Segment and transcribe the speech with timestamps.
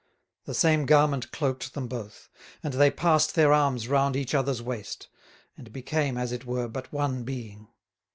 [0.45, 2.27] The same garment cloaked them both,
[2.63, 5.09] and they passed their arms round each other's waist,
[5.55, 7.67] and became as it were but one being.